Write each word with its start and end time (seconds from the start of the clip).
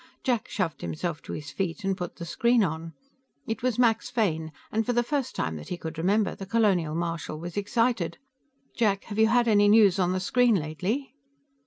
Jack 0.23 0.47
shoved 0.47 0.81
himself 0.81 1.21
to 1.21 1.31
his 1.33 1.51
feet 1.51 1.83
and 1.83 1.95
put 1.95 2.15
the 2.15 2.25
screen 2.25 2.63
on. 2.63 2.93
It 3.45 3.61
was 3.61 3.77
Max 3.77 4.09
Fane, 4.09 4.51
and 4.71 4.83
for 4.83 4.93
the 4.93 5.03
first 5.03 5.35
time 5.35 5.57
that 5.57 5.67
he 5.69 5.77
could 5.77 5.99
remember, 5.99 6.33
the 6.33 6.47
Colonial 6.47 6.95
Marshal 6.95 7.39
was 7.39 7.55
excited. 7.55 8.17
"Jack, 8.75 9.03
have 9.03 9.19
you 9.19 9.27
had 9.27 9.47
any 9.47 9.67
news 9.67 9.99
on 9.99 10.11
the 10.11 10.19
screen 10.19 10.55
lately?" 10.55 11.13